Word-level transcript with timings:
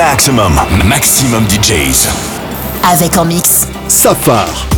Maximum, 0.00 0.54
maximum 0.86 1.44
DJs. 1.46 2.08
Avec 2.90 3.18
en 3.18 3.26
mix. 3.26 3.68
Safar. 3.86 4.69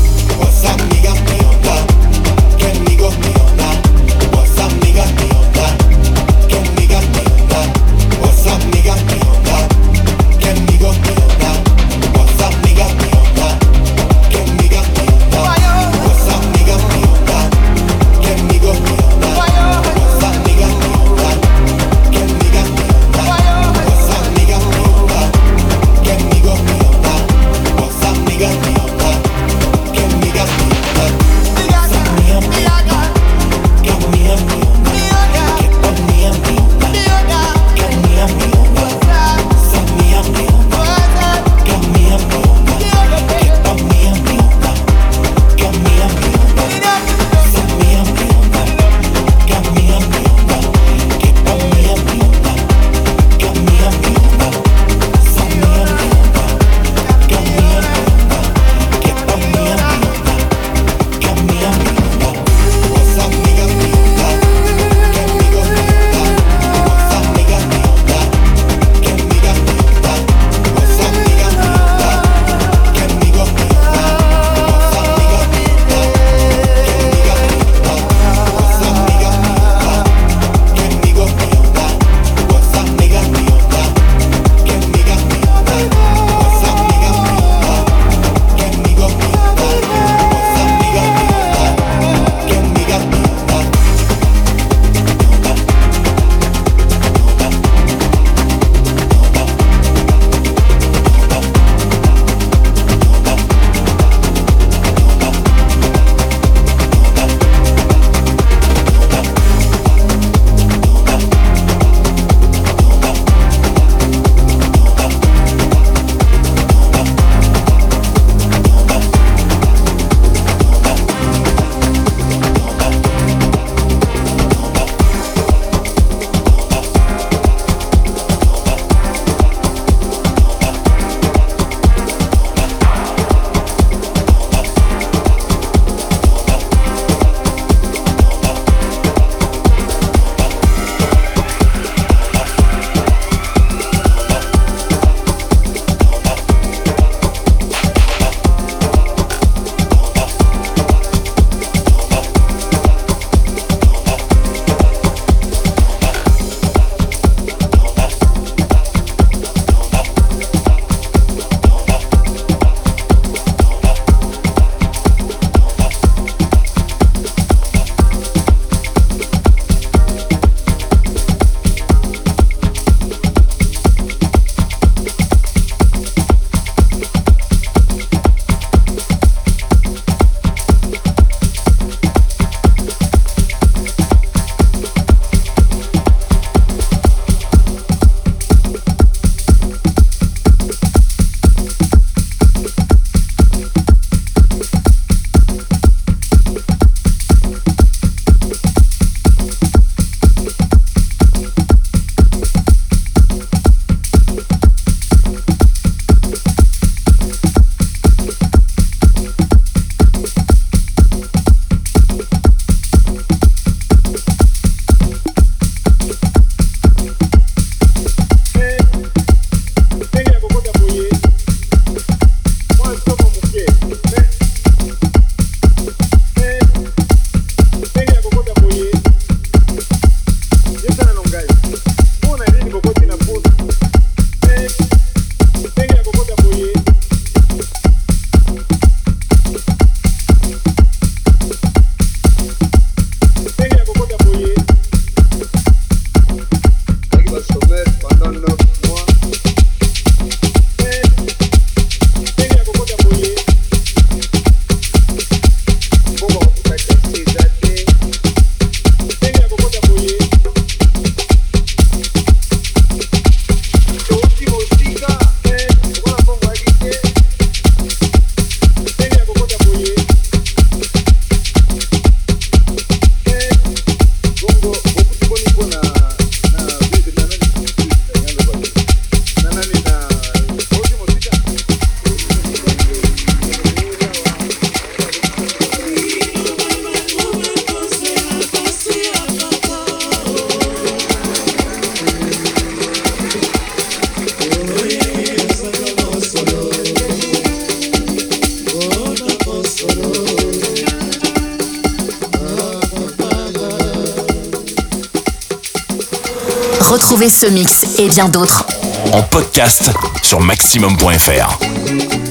Ce 307.43 307.49
mix 307.49 307.99
et 307.99 308.09
bien 308.09 308.29
d'autres 308.29 308.65
en 309.13 309.21
podcast 309.21 309.91
sur 310.23 310.39
maximum.fr. 310.39 312.22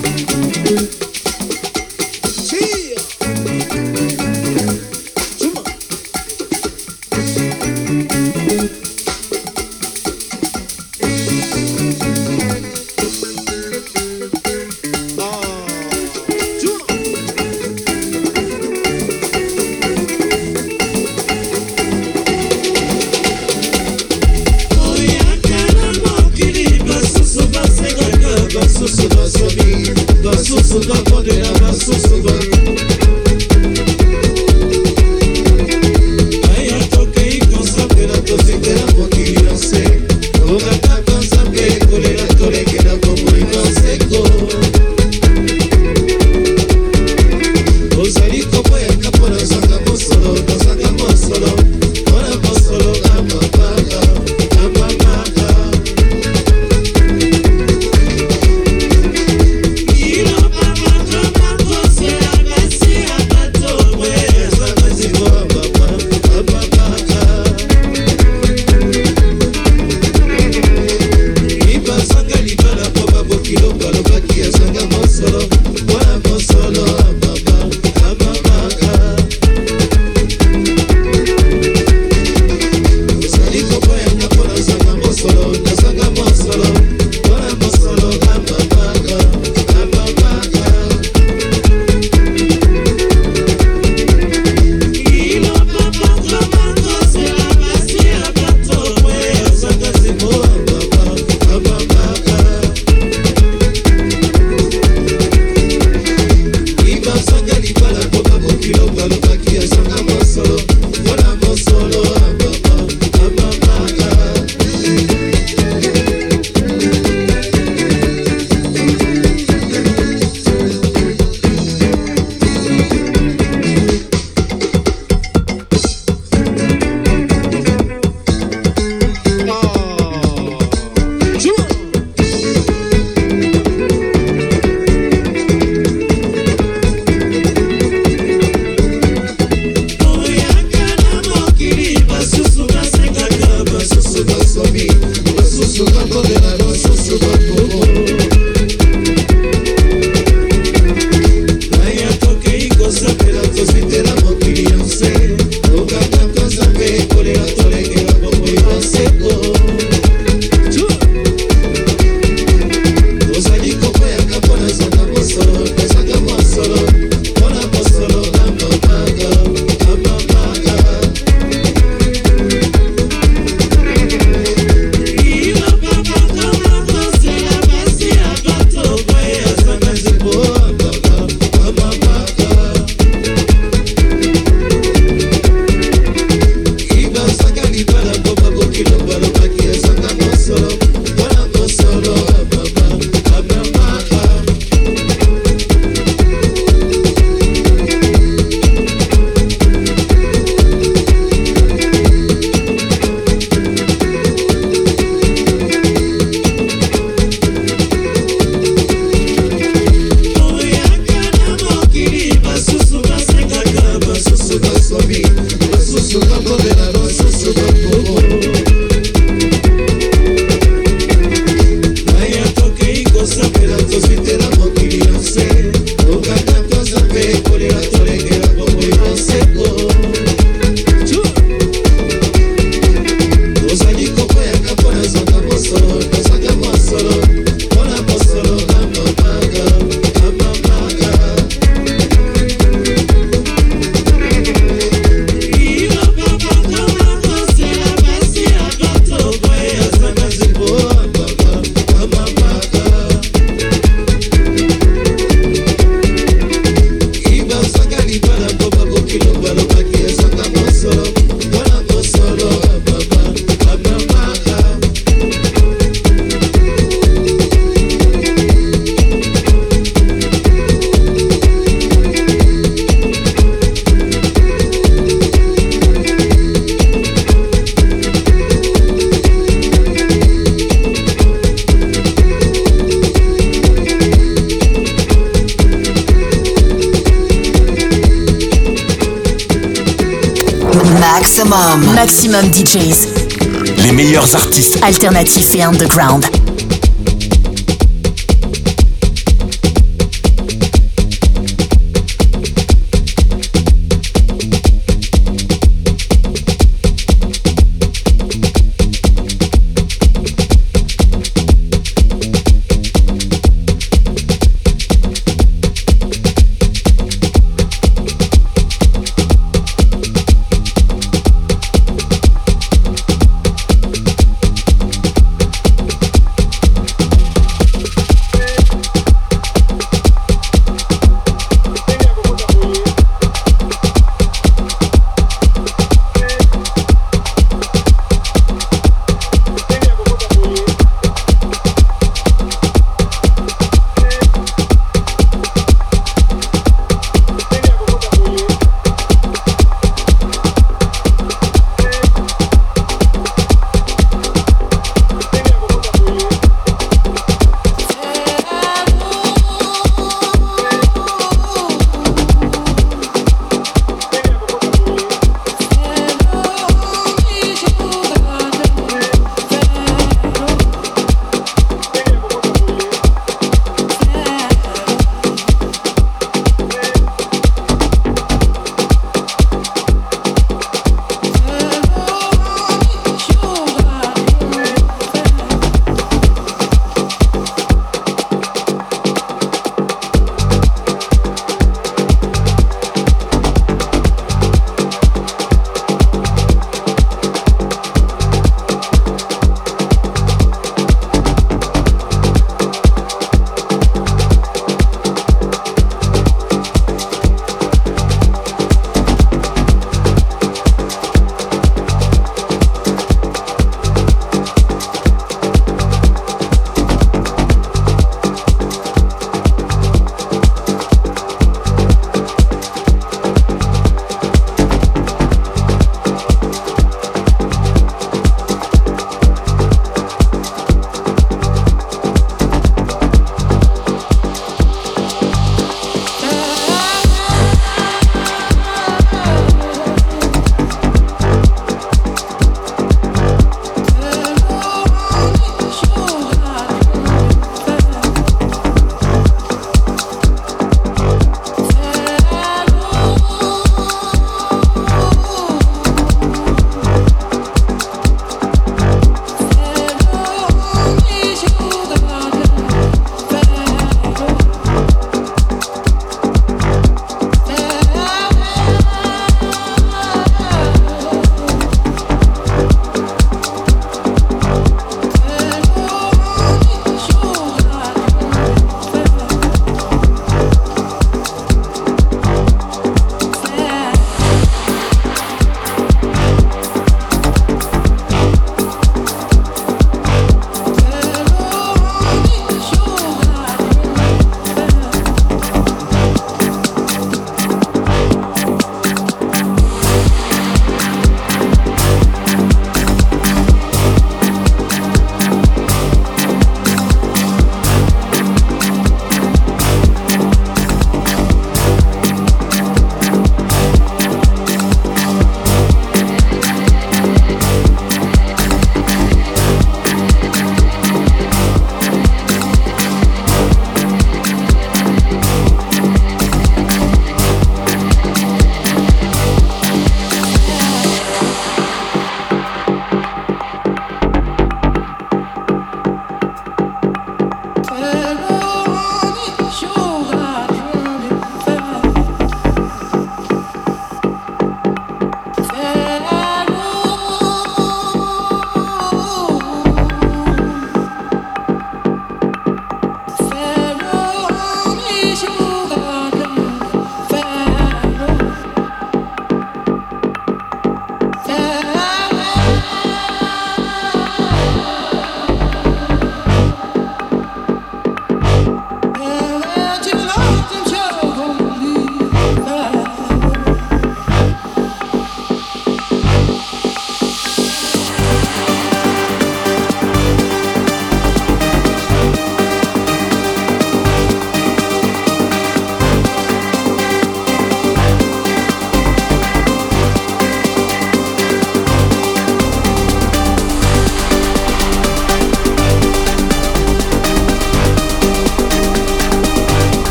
artistes 294.91 295.05
alternatifs 295.05 295.55
et 295.55 295.63
underground. 295.63 296.40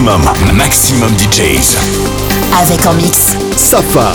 Maximum, 0.00 0.56
Maximum 0.56 1.10
DJs. 1.18 1.76
Avec 2.58 2.86
en 2.86 2.94
mix. 2.94 3.36
Safar. 3.54 4.14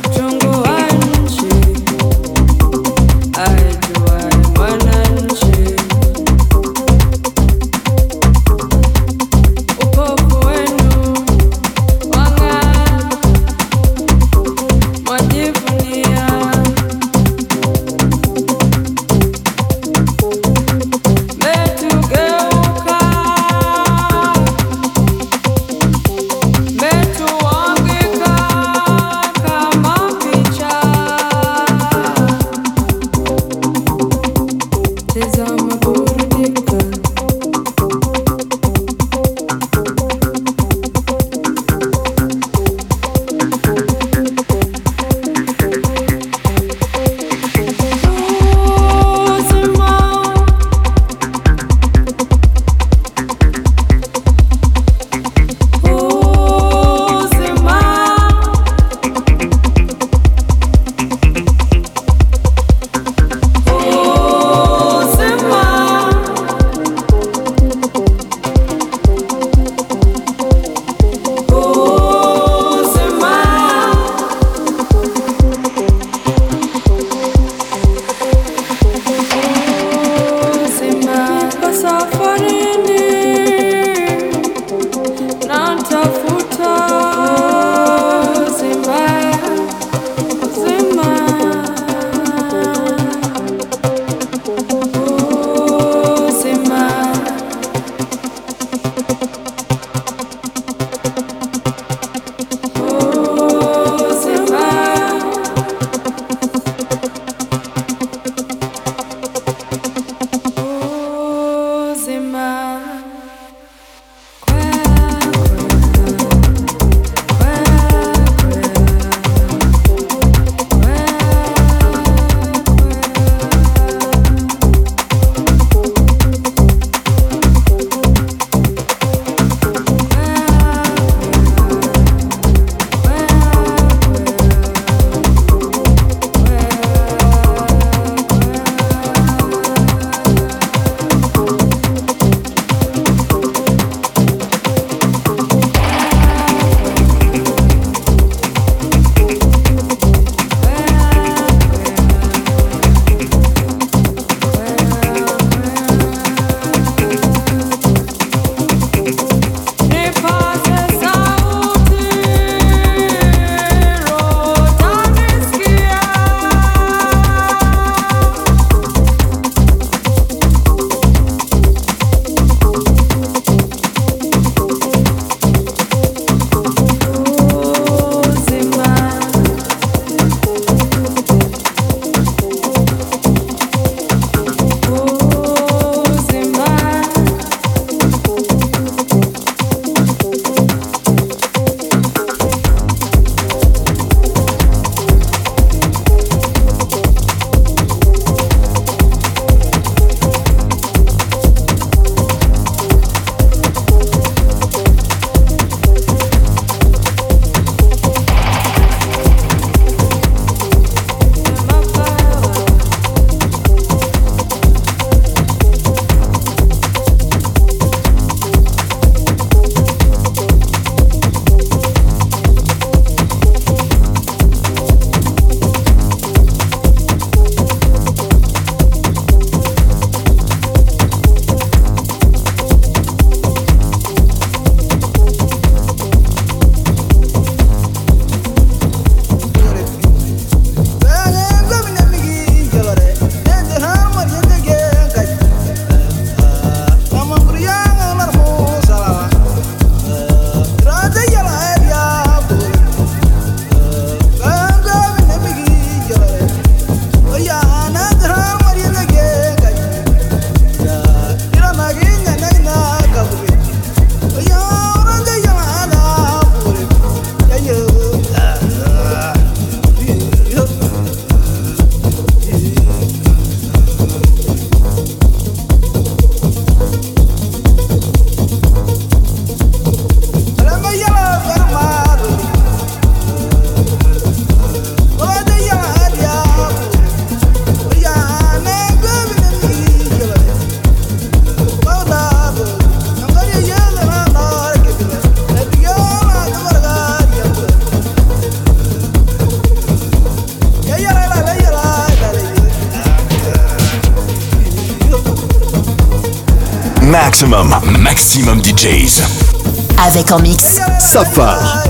Avec 310.11 310.29
en 310.33 310.39
mix 310.39 310.81
Safar. 310.99 311.80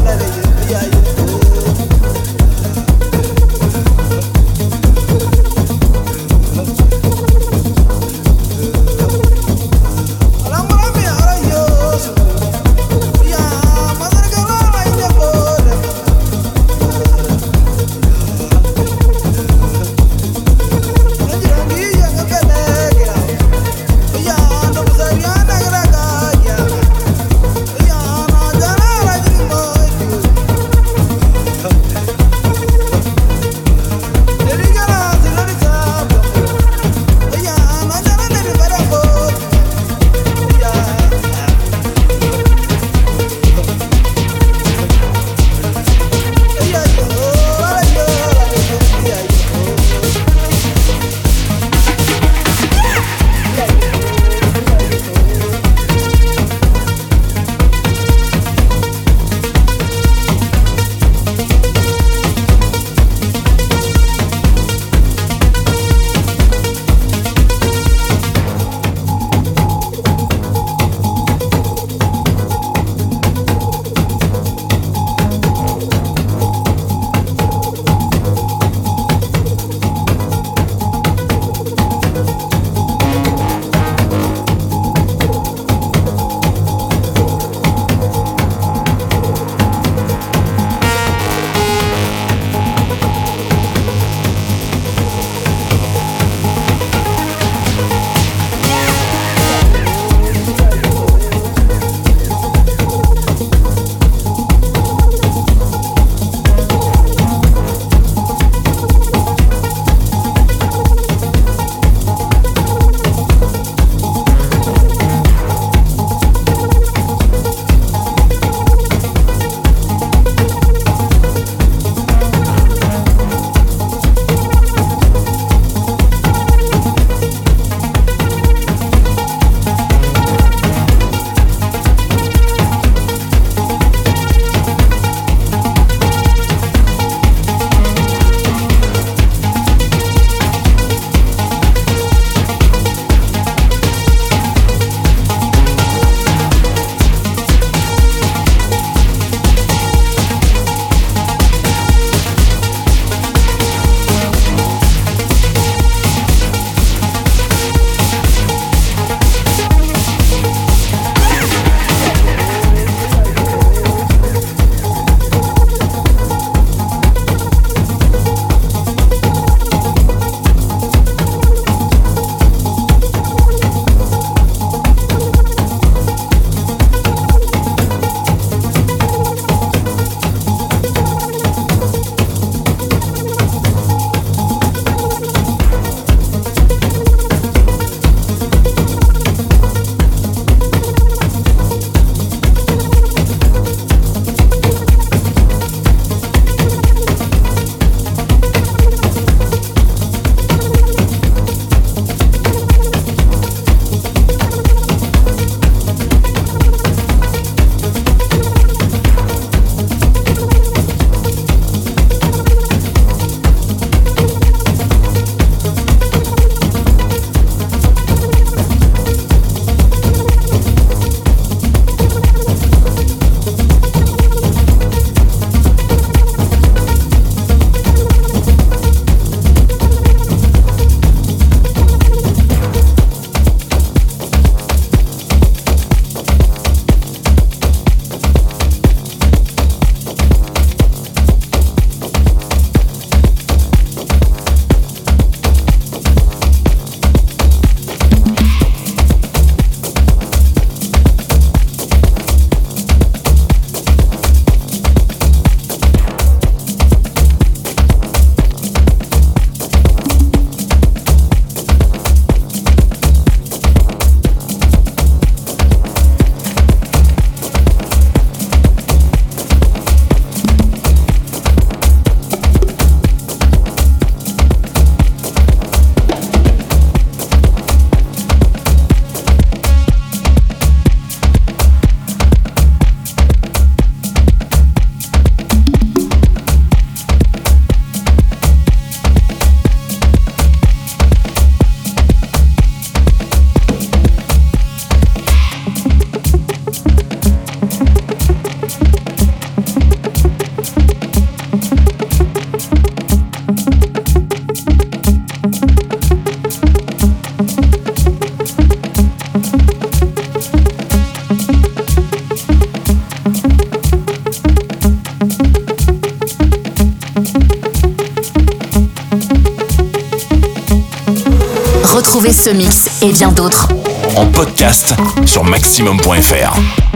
maximum.fr. 325.71 326.90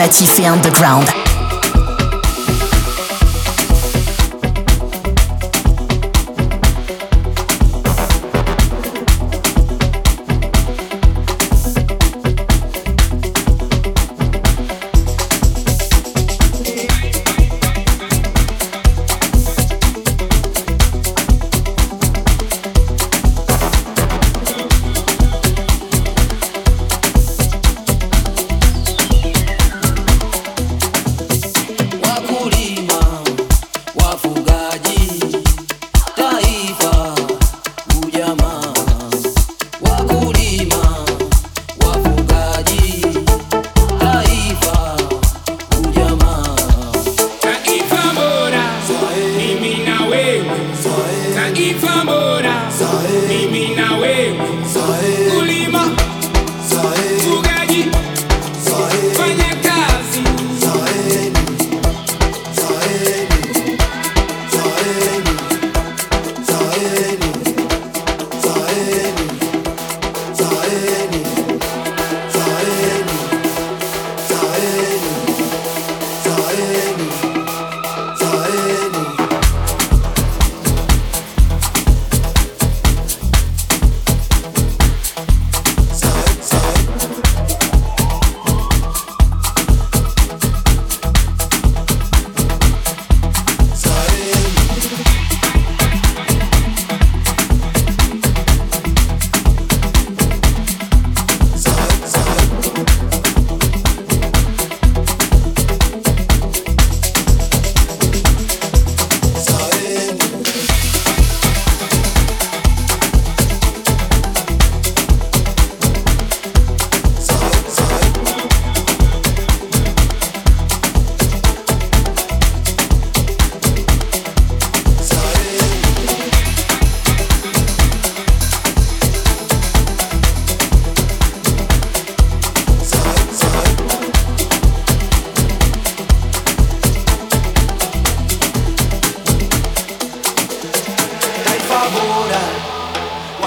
artistes. 0.00 0.38
Alternatifs 0.38 0.38
et 0.38 0.46
underground. 0.46 1.11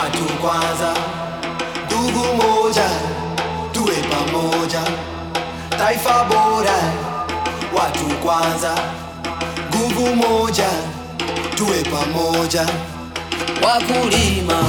watu 0.05 0.23
kwanza, 0.33 0.93
ndugu 1.85 2.19
moja, 2.35 2.89
tuwe 3.71 3.95
pamoja, 3.95 4.81
taifa 5.77 6.23
bora, 6.23 6.77
watu 7.77 8.05
kwanza, 8.05 8.75
nguvu 9.75 10.15
moja, 10.15 10.67
tuwe 11.55 11.83
pamoja, 11.83 12.65
wakulima, 13.63 14.63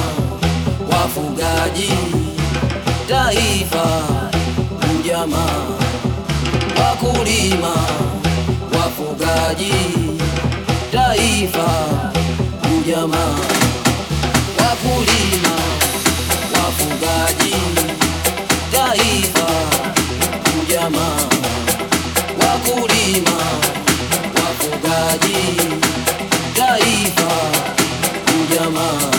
wafugaji, 0.91 1.93
taifa, 3.09 3.85
ujamaa, 4.99 5.65
wakulima, 6.81 7.75
wafugaji, 8.73 9.73
taifa, 10.91 11.67
ujamaa 12.79 13.66
wakulima, 14.83 15.55
wafugaji, 16.53 17.55
taifa, 18.71 19.47
ujamaa. 20.61 21.29
Wakulima, 22.39 23.37
wafugaji, 24.35 25.61
taifa, 26.55 27.31
ujamaa. 28.41 29.11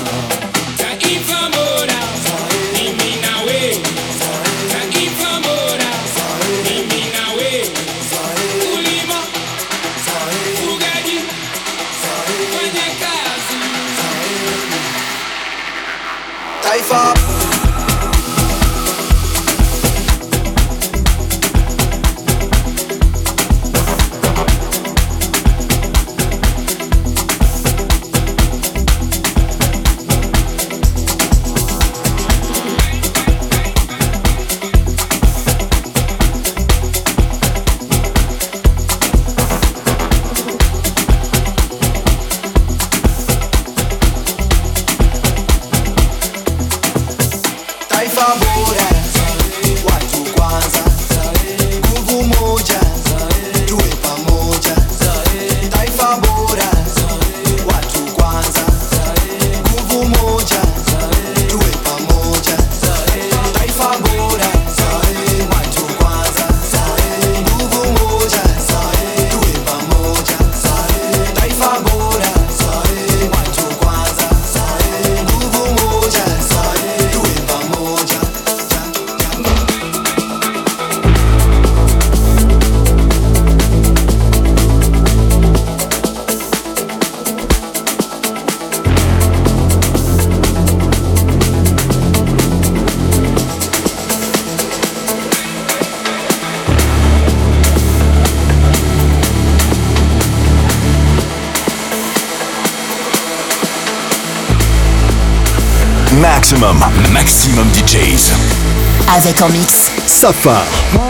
Avec 109.19 109.43
en 109.43 109.49
mix. 109.49 109.91
Safar. 110.07 111.08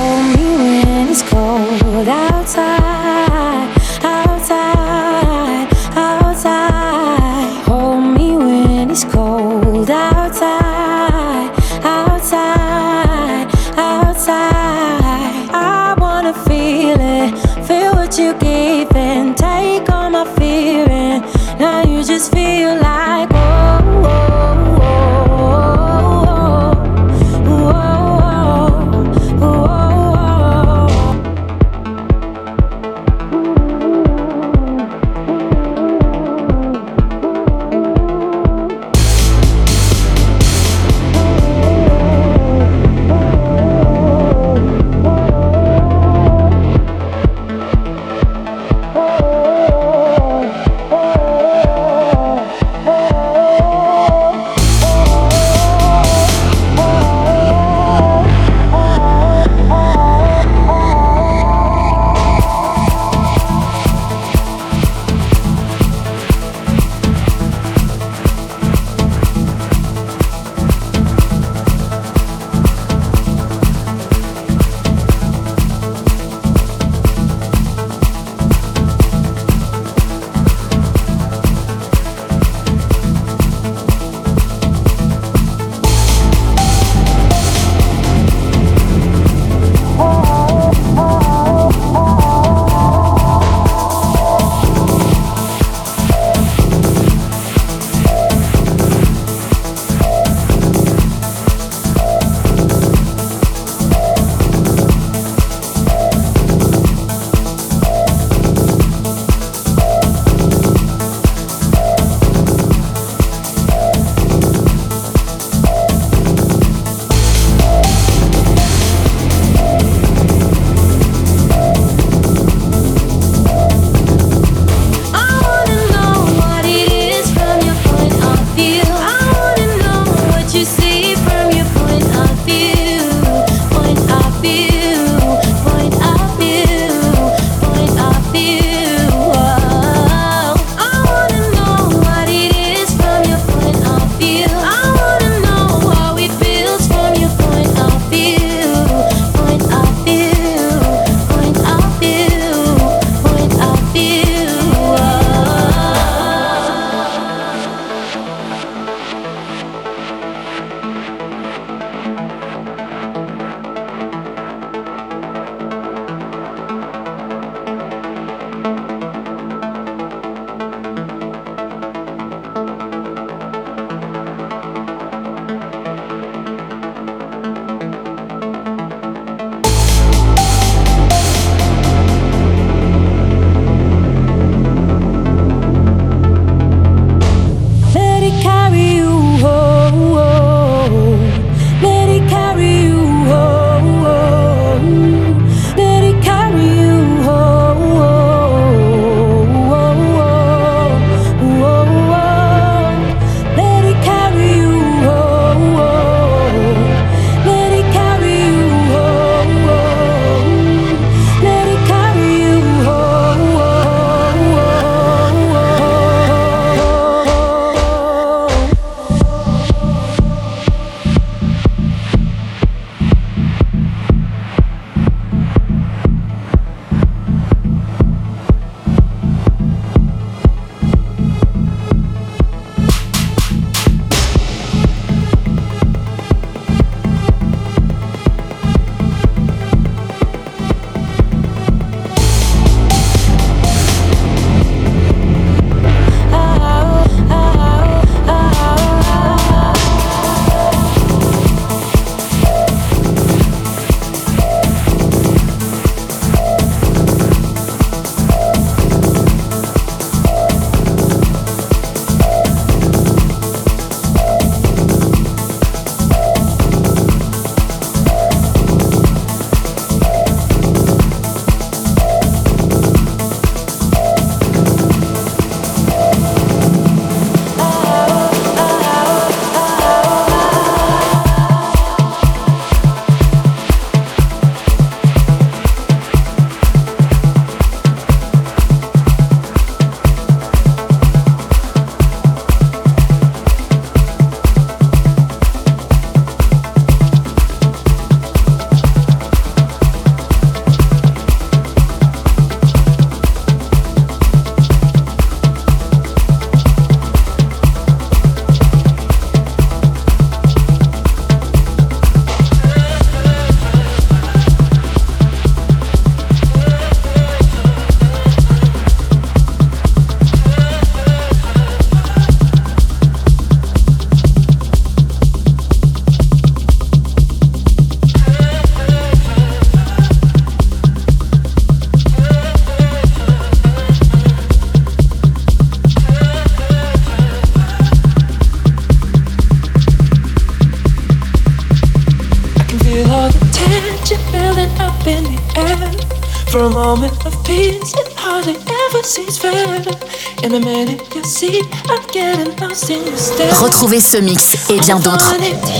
Retrouvez 353.61 354.01
ce 354.01 354.17
mix 354.17 354.71
et 354.71 354.79
bien 354.81 354.99
d'autres 354.99 355.35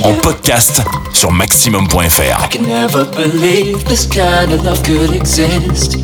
En 0.05 0.13
podcast 0.15 0.83
sur 1.13 1.33
maximum.fr. 1.33 2.21
I 2.21 2.49
can 2.51 2.63
never 2.63 3.05
believe 3.17 3.83
this 3.85 4.07
kind 4.07 4.53
of 4.53 4.65
love 4.65 4.83
could 4.83 5.15
exist. 5.15 5.97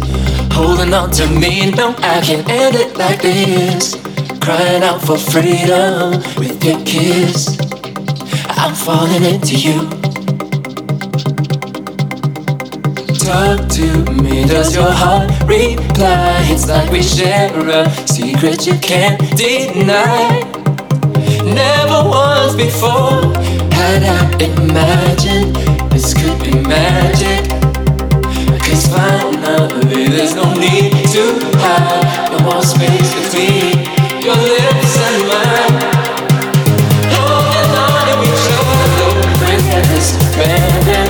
Holding 0.53 0.95
on 0.95 1.11
to 1.13 1.27
me, 1.27 1.71
no, 1.73 1.95
I 1.99 2.21
can't 2.23 2.49
end 2.49 2.77
it 2.77 2.97
like 2.97 3.21
this. 3.23 3.97
Crying 4.41 4.83
out 4.83 5.01
for 5.05 5.19
freedom 5.19 6.23
with 6.39 6.65
your 6.65 6.81
kiss. 6.85 7.59
I'm 8.57 8.75
falling 8.75 9.25
into 9.25 9.57
you. 9.57 10.04
Talk 13.25 13.69
to 13.71 14.05
me, 14.23 14.45
does 14.45 14.75
your 14.75 14.91
heart 14.91 15.31
reply? 15.49 16.45
It's 16.53 16.69
like 16.69 16.91
we 16.91 17.03
share 17.03 17.49
a 17.71 17.91
secret 18.07 18.67
you 18.67 18.77
can't 18.79 19.19
deny. 19.35 20.45
Never 21.43 22.05
once 22.05 22.55
before 22.55 23.25
had 23.73 24.05
I 24.05 24.29
imagined 24.45 25.57
this 25.91 26.13
could 26.13 26.39
be 26.45 26.53
magic. 26.69 27.49
Cause 28.61 28.87
finally 28.93 30.09
there's 30.09 30.35
no 30.35 30.53
need 30.53 30.93
to 31.17 31.25
hide, 31.65 32.31
no 32.31 32.39
more 32.45 32.63
space 32.63 33.09
between 33.25 33.89
your 34.21 34.37
lips 34.37 34.97
and 35.01 35.17
mine. 35.33 35.77
Holding 37.09 37.73
on 37.73 38.05
to 38.05 38.15
each 38.29 38.47
other, 38.53 39.11
breathless, 39.41 40.09
abandoned, 40.21 41.04